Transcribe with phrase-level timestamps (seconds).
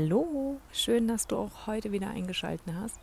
[0.00, 3.00] Hallo, schön, dass du auch heute wieder eingeschaltet hast.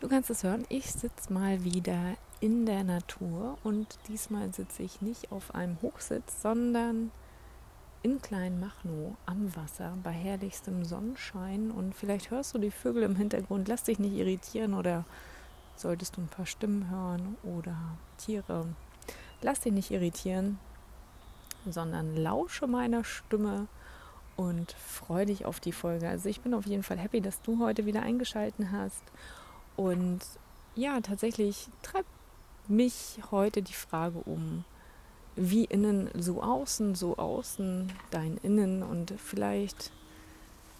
[0.00, 5.00] Du kannst es hören, ich sitze mal wieder in der Natur und diesmal sitze ich
[5.00, 7.12] nicht auf einem Hochsitz, sondern
[8.02, 13.68] in Kleinmachnow am Wasser bei herrlichstem Sonnenschein und vielleicht hörst du die Vögel im Hintergrund,
[13.68, 15.04] lass dich nicht irritieren oder
[15.76, 17.76] solltest du ein paar Stimmen hören oder
[18.18, 18.66] Tiere.
[19.40, 20.58] Lass dich nicht irritieren,
[21.70, 23.68] sondern lausche meiner Stimme
[24.36, 26.08] und freue dich auf die Folge.
[26.08, 29.02] Also ich bin auf jeden Fall happy, dass du heute wieder eingeschaltet hast.
[29.76, 30.20] Und
[30.74, 32.08] ja, tatsächlich treibt
[32.68, 34.64] mich heute die Frage um,
[35.36, 38.82] wie innen so außen, so außen dein Innen.
[38.82, 39.92] Und vielleicht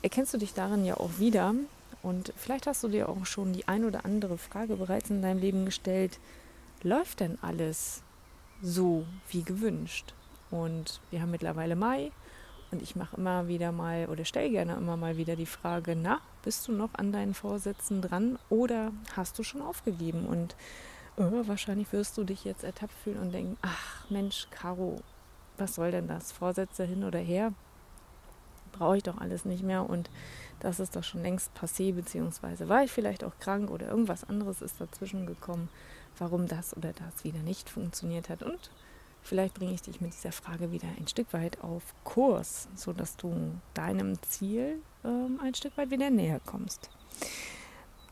[0.03, 1.55] erkennst du dich darin ja auch wieder.
[2.03, 5.39] Und vielleicht hast du dir auch schon die ein oder andere Frage bereits in deinem
[5.39, 6.19] Leben gestellt.
[6.83, 8.03] Läuft denn alles
[8.63, 10.13] so wie gewünscht?
[10.51, 12.13] Und wir haben mittlerweile Mai
[12.75, 16.21] und ich mache immer wieder mal oder stelle gerne immer mal wieder die Frage, na,
[16.43, 20.27] bist du noch an deinen Vorsätzen dran oder hast du schon aufgegeben?
[20.27, 20.57] Und
[21.17, 24.97] oh, wahrscheinlich wirst du dich jetzt ertappt fühlen und denken, ach Mensch, Caro,
[25.57, 26.33] was soll denn das?
[26.33, 27.53] Vorsätze hin oder her?
[28.73, 30.11] Brauche ich doch alles nicht mehr und
[30.59, 34.63] das ist doch schon längst passé, beziehungsweise war ich vielleicht auch krank oder irgendwas anderes
[34.63, 35.69] ist dazwischen gekommen,
[36.19, 38.43] warum das oder das wieder nicht funktioniert hat.
[38.43, 38.71] Und
[39.25, 43.59] Vielleicht bringe ich dich mit dieser Frage wieder ein Stück weit auf Kurs, sodass du
[43.73, 46.91] deinem Ziel ähm, ein Stück weit wieder näher kommst.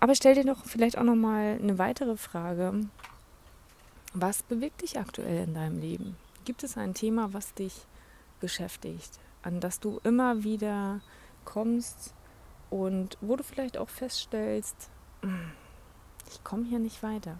[0.01, 2.89] Aber stell dir doch vielleicht auch noch mal eine weitere Frage:
[4.15, 6.17] Was bewegt dich aktuell in deinem Leben?
[6.47, 7.87] Gibt es ein Thema, was dich
[8.41, 11.03] beschäftigt, an das du immer wieder
[11.45, 12.15] kommst
[12.71, 14.91] und wo du vielleicht auch feststellst,
[15.21, 15.53] hm,
[16.31, 17.39] ich komme hier nicht weiter?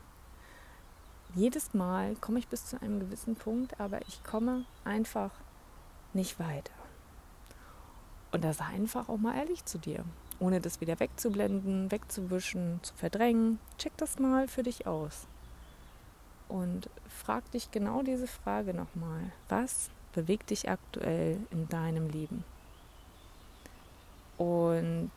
[1.35, 5.31] Jedes Mal komme ich bis zu einem gewissen Punkt, aber ich komme einfach
[6.13, 6.73] nicht weiter.
[8.33, 10.05] Und da sei einfach auch mal ehrlich zu dir,
[10.39, 13.59] ohne das wieder wegzublenden, wegzuwischen, zu verdrängen.
[13.79, 15.27] Check das mal für dich aus.
[16.49, 19.33] Und frag dich genau diese Frage nochmal.
[19.49, 22.45] Was bewegt dich aktuell in deinem Leben?
[24.39, 25.13] Und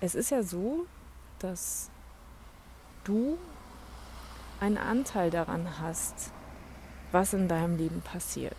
[0.00, 0.86] es ist ja so,
[1.38, 1.90] dass
[3.04, 3.38] du
[4.60, 6.32] einen Anteil daran hast,
[7.12, 8.56] was in deinem Leben passiert.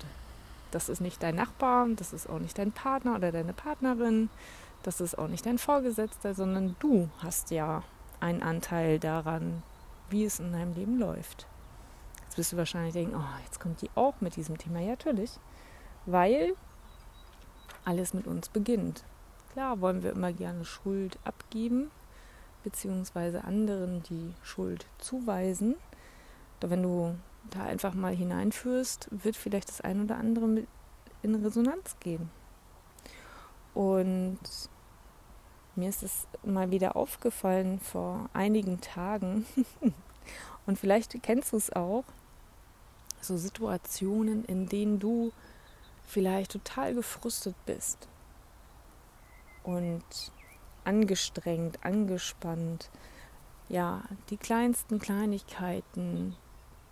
[0.71, 4.29] Das ist nicht dein Nachbar, das ist auch nicht dein Partner oder deine Partnerin,
[4.83, 7.83] das ist auch nicht dein Vorgesetzter, sondern du hast ja
[8.19, 9.63] einen Anteil daran,
[10.09, 11.47] wie es in deinem Leben läuft.
[12.23, 14.79] Jetzt wirst du wahrscheinlich denken, oh, jetzt kommt die auch mit diesem Thema.
[14.79, 15.31] Ja, natürlich,
[16.05, 16.53] weil
[17.85, 19.03] alles mit uns beginnt.
[19.53, 21.89] Klar wollen wir immer gerne Schuld abgeben,
[22.63, 25.75] beziehungsweise anderen die Schuld zuweisen.
[26.61, 27.15] Wenn du
[27.51, 30.67] da einfach mal hineinführst, wird vielleicht das ein oder andere mit
[31.21, 32.29] in Resonanz gehen.
[33.73, 34.39] Und
[35.75, 39.45] mir ist es mal wieder aufgefallen vor einigen Tagen.
[40.65, 42.03] Und vielleicht kennst du es auch.
[43.21, 45.31] So Situationen, in denen du
[46.05, 48.07] vielleicht total gefrustet bist.
[49.63, 50.03] Und
[50.83, 52.89] angestrengt, angespannt.
[53.69, 56.35] Ja, die kleinsten Kleinigkeiten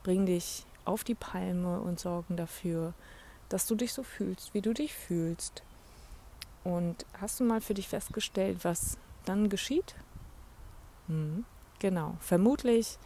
[0.05, 2.93] bringen dich auf die Palme und sorgen dafür,
[3.49, 5.63] dass du dich so fühlst, wie du dich fühlst.
[6.63, 9.95] Und hast du mal für dich festgestellt, was dann geschieht?
[11.07, 11.44] Hm,
[11.79, 12.17] genau.
[12.19, 12.99] Vermutlich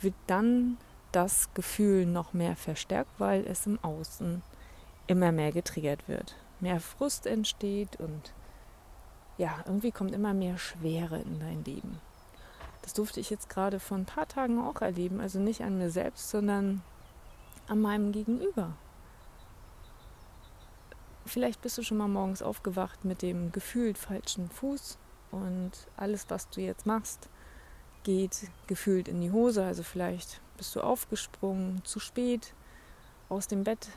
[0.00, 0.78] wird dann
[1.12, 4.40] das Gefühl noch mehr verstärkt, weil es im Außen
[5.08, 6.34] immer mehr getriggert wird.
[6.60, 8.32] Mehr Frust entsteht und
[9.36, 12.00] ja, irgendwie kommt immer mehr Schwere in dein Leben.
[12.86, 15.20] Das durfte ich jetzt gerade vor ein paar Tagen auch erleben.
[15.20, 16.82] Also nicht an mir selbst, sondern
[17.66, 18.74] an meinem Gegenüber.
[21.24, 24.98] Vielleicht bist du schon mal morgens aufgewacht mit dem gefühlt falschen Fuß
[25.32, 27.28] und alles, was du jetzt machst,
[28.04, 29.64] geht gefühlt in die Hose.
[29.64, 32.54] Also vielleicht bist du aufgesprungen, zu spät,
[33.28, 33.88] aus dem Bett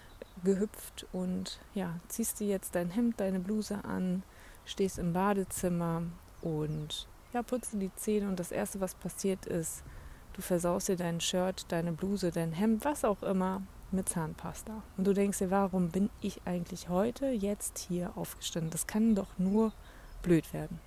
[0.43, 4.23] gehüpft und ja, ziehst du jetzt dein Hemd, deine Bluse an,
[4.65, 6.01] stehst im Badezimmer
[6.41, 9.83] und ja, putze die Zähne und das Erste, was passiert ist,
[10.33, 13.61] du versaust dir dein Shirt, deine Bluse, dein Hemd, was auch immer
[13.91, 14.83] mit Zahnpasta.
[14.97, 18.71] Und du denkst dir, warum bin ich eigentlich heute jetzt hier aufgestanden?
[18.71, 19.71] Das kann doch nur
[20.21, 20.79] blöd werden.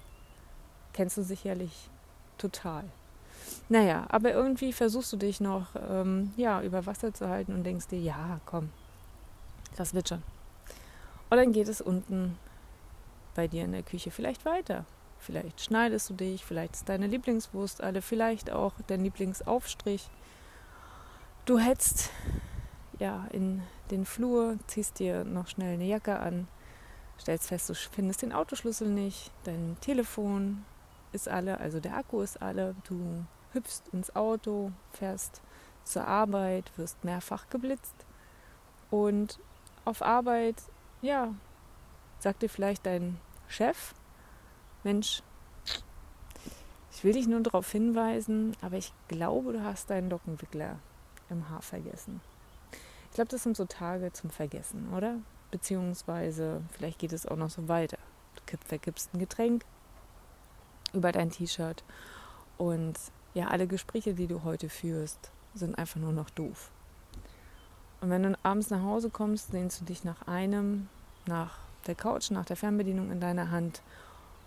[0.93, 1.91] Kennst du sicherlich
[2.39, 2.85] total.
[3.69, 7.89] Naja, aber irgendwie versuchst du dich noch ähm, ja, über Wasser zu halten und denkst
[7.89, 8.71] dir, ja, komm,
[9.77, 10.23] das wird schon.
[11.31, 12.39] Und dann geht es unten
[13.35, 14.85] bei dir in der Küche vielleicht weiter.
[15.23, 20.11] Vielleicht schneidest du dich, vielleicht ist deine Lieblingswurst alle, vielleicht auch dein Lieblingsaufstrich.
[21.45, 22.11] Du hetzt
[22.99, 26.49] ja in den Flur, ziehst dir noch schnell eine Jacke an,
[27.21, 30.65] stellst fest, du findest den Autoschlüssel nicht, dein Telefon
[31.13, 35.41] ist alle, also der Akku ist alle, du hüpfst ins Auto, fährst
[35.85, 37.95] zur Arbeit, wirst mehrfach geblitzt
[38.91, 39.39] und
[39.85, 40.57] auf Arbeit,
[41.01, 41.33] ja,
[42.19, 43.95] sagt dir vielleicht dein Chef,
[44.85, 45.23] Mensch,
[46.91, 50.79] ich will dich nur darauf hinweisen, aber ich glaube, du hast deinen Lockenwickler
[51.31, 52.21] im Haar vergessen.
[53.11, 55.17] Ich glaube, das sind so Tage zum Vergessen, oder?
[55.51, 57.99] Beziehungsweise vielleicht geht es auch noch so weiter.
[58.47, 59.65] Du vergibst ein Getränk
[60.93, 61.85] über dein T-Shirt
[62.59, 62.99] und
[63.35, 66.71] ja, alle Gespräche, die du heute führst, sind einfach nur noch doof.
[68.01, 70.89] Und wenn du abends nach Hause kommst, sehnst du dich nach einem,
[71.27, 73.83] nach der Couch, nach der Fernbedienung in deiner Hand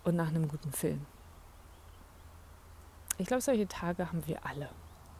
[0.05, 1.05] und nach einem guten Film.
[3.17, 4.69] Ich glaube, solche Tage haben wir alle.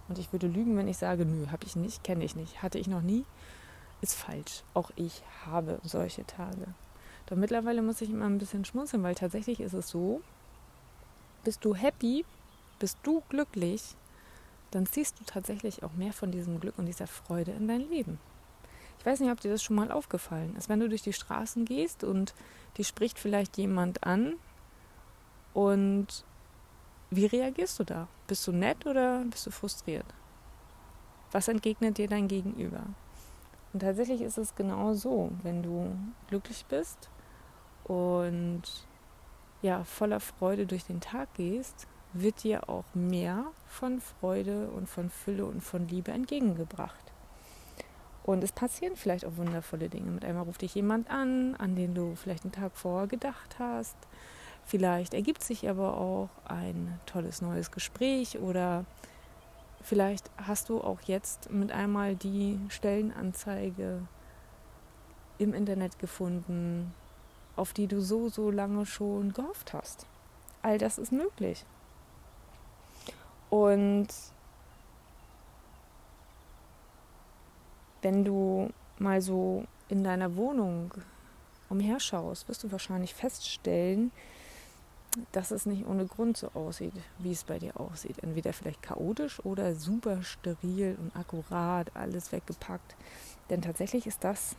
[0.08, 2.78] Und ich würde lügen, wenn ich sage, nö, habe ich nicht, kenne ich nicht, hatte
[2.78, 3.26] ich noch nie.
[4.02, 4.64] Ist falsch.
[4.74, 6.68] Auch ich habe solche Tage.
[7.26, 10.22] Doch mittlerweile muss ich immer ein bisschen schmunzeln, weil tatsächlich ist es so,
[11.44, 12.24] bist du happy,
[12.78, 13.96] bist du glücklich,
[14.72, 18.20] dann ziehst du tatsächlich auch mehr von diesem Glück und dieser Freude in dein Leben.
[19.00, 20.70] Ich weiß nicht, ob dir das schon mal aufgefallen ist.
[20.70, 22.36] Wenn du durch die Straßen gehst und
[22.78, 24.36] die spricht vielleicht jemand an
[25.56, 26.26] und
[27.10, 28.10] wie reagierst du da?
[28.28, 30.06] Bist du nett oder bist du frustriert?
[31.32, 32.84] Was entgegnet dir dein Gegenüber?
[33.72, 35.96] Und tatsächlich ist es genau so, wenn du
[36.28, 37.10] glücklich bist
[37.86, 38.64] und
[39.62, 45.10] ja, voller Freude durch den Tag gehst, wird dir auch mehr von Freude und von
[45.10, 47.14] Fülle und von Liebe entgegengebracht.
[48.24, 50.12] Und es passieren vielleicht auch wundervolle Dinge.
[50.12, 53.96] Mit einmal ruft dich jemand an, an den du vielleicht einen Tag vorher gedacht hast.
[54.66, 58.86] Vielleicht ergibt sich aber auch ein tolles neues Gespräch oder
[59.82, 64.02] vielleicht hast du auch jetzt mit einmal die Stellenanzeige
[65.38, 66.94] im Internet gefunden,
[67.56, 70.08] auf die du so, so lange schon gehofft hast.
[70.64, 71.64] All das ist möglich.
[73.52, 74.08] Und
[78.02, 80.92] wenn du mal so in deiner Wohnung
[81.70, 84.12] umherschaust, wirst du wahrscheinlich feststellen,
[85.32, 88.20] dass es nicht ohne Grund so aussieht, wie es bei dir aussieht.
[88.22, 92.96] Entweder vielleicht chaotisch oder super steril und akkurat, alles weggepackt.
[93.50, 94.56] Denn tatsächlich ist das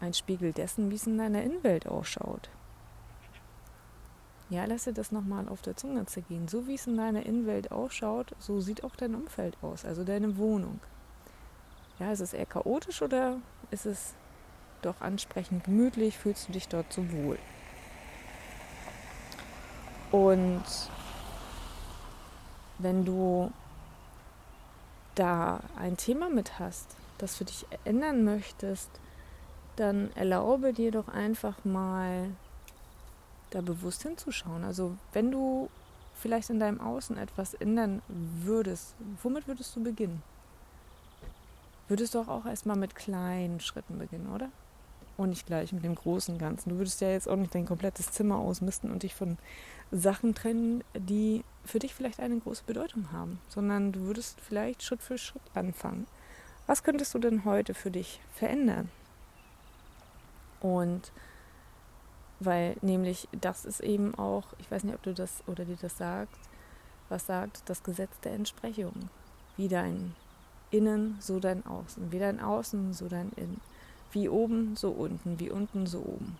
[0.00, 2.50] ein Spiegel dessen, wie es in deiner Innenwelt ausschaut.
[4.50, 6.46] Ja, lass dir das nochmal auf der Zunge zergehen.
[6.46, 10.36] So wie es in deiner Innenwelt ausschaut, so sieht auch dein Umfeld aus, also deine
[10.36, 10.80] Wohnung.
[11.98, 13.38] Ja, ist es eher chaotisch oder
[13.70, 14.14] ist es
[14.82, 16.18] doch ansprechend gemütlich?
[16.18, 17.38] Fühlst du dich dort so wohl?
[20.12, 20.62] Und
[22.78, 23.50] wenn du
[25.14, 28.90] da ein Thema mit hast, das für dich ändern möchtest,
[29.76, 32.30] dann erlaube dir doch einfach mal
[33.50, 34.64] da bewusst hinzuschauen.
[34.64, 35.70] Also wenn du
[36.14, 40.22] vielleicht in deinem Außen etwas ändern würdest, womit würdest du beginnen?
[41.88, 44.50] Würdest du auch erstmal mit kleinen Schritten beginnen, oder?
[45.16, 46.70] Und nicht gleich mit dem großen Ganzen.
[46.70, 49.38] Du würdest ja jetzt auch nicht dein komplettes Zimmer ausmisten und dich von
[49.90, 55.02] Sachen trennen, die für dich vielleicht eine große Bedeutung haben, sondern du würdest vielleicht Schritt
[55.02, 56.06] für Schritt anfangen.
[56.66, 58.88] Was könntest du denn heute für dich verändern?
[60.60, 61.12] Und
[62.40, 65.98] weil nämlich das ist eben auch, ich weiß nicht, ob du das oder dir das
[65.98, 66.40] sagst,
[67.08, 69.10] was sagt das Gesetz der Entsprechung.
[69.56, 70.14] Wie dein
[70.70, 72.10] Innen, so dein Außen.
[72.10, 73.60] Wie dein Außen, so dein Innen.
[74.12, 75.40] Wie oben, so unten.
[75.40, 76.38] Wie unten, so oben.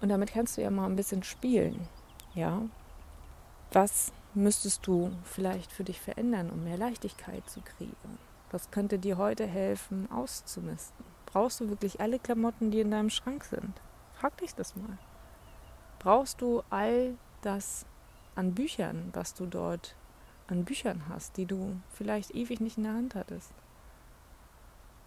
[0.00, 1.88] Und damit kannst du ja mal ein bisschen spielen.
[2.34, 2.62] Ja.
[3.72, 8.18] Was müsstest du vielleicht für dich verändern, um mehr Leichtigkeit zu kriegen?
[8.50, 11.04] Was könnte dir heute helfen, auszumisten?
[11.26, 13.80] Brauchst du wirklich alle Klamotten, die in deinem Schrank sind?
[14.14, 14.98] Frag dich das mal.
[15.98, 17.86] Brauchst du all das
[18.34, 19.96] an Büchern, was du dort
[20.46, 23.52] an Büchern hast, die du vielleicht ewig nicht in der Hand hattest?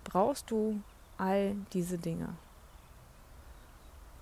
[0.10, 0.82] Brauchst du
[1.18, 2.30] all diese Dinge?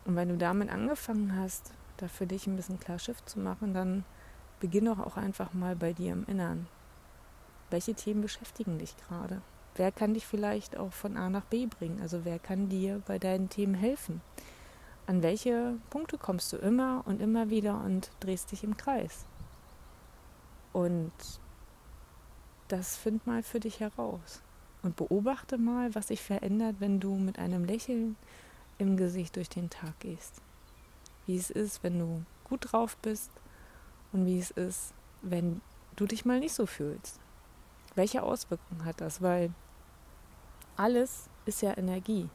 [0.06, 3.74] Und wenn du damit angefangen hast, da für dich ein bisschen klar Schiff zu machen,
[3.74, 4.04] dann
[4.60, 6.68] beginn doch auch einfach mal bei dir im Innern.
[7.70, 9.42] Welche Themen beschäftigen dich gerade?
[9.76, 12.02] wer kann dich vielleicht auch von A nach B bringen?
[12.02, 14.22] Also wer kann dir bei deinen Themen helfen?
[15.08, 19.26] An welche Punkte kommst du immer und immer wieder und drehst dich im Kreis?
[20.74, 21.12] Und
[22.68, 24.42] das find mal für dich heraus.
[24.86, 28.16] Und beobachte mal, was sich verändert, wenn du mit einem Lächeln
[28.78, 30.44] im Gesicht durch den Tag gehst.
[31.26, 33.32] Wie es ist, wenn du gut drauf bist
[34.14, 35.62] und wie es ist, wenn
[35.96, 37.20] du dich mal nicht so fühlst.
[37.96, 39.24] Welche Auswirkungen hat das?
[39.24, 39.52] Weil
[40.78, 42.30] alles ist ja Energie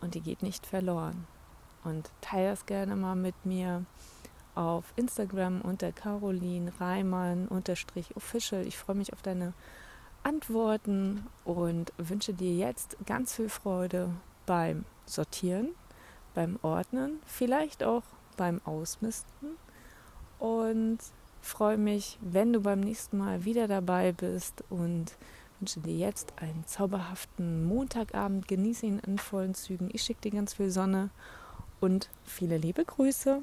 [0.00, 1.26] und die geht nicht verloren.
[1.82, 3.84] Und teile das gerne mal mit mir
[4.54, 8.64] auf Instagram unter Caroline Reimann unterstrich official.
[8.64, 9.54] Ich freue mich auf deine
[10.22, 14.10] Antworten und wünsche dir jetzt ganz viel Freude
[14.46, 15.70] beim Sortieren,
[16.34, 18.02] beim Ordnen, vielleicht auch
[18.36, 19.56] beim Ausmisten
[20.38, 20.98] und
[21.40, 25.16] freue mich, wenn du beim nächsten Mal wieder dabei bist und
[25.60, 28.48] wünsche dir jetzt einen zauberhaften Montagabend.
[28.48, 29.90] Genieße ihn in vollen Zügen.
[29.92, 31.10] Ich schicke dir ganz viel Sonne
[31.80, 33.42] und viele liebe Grüße.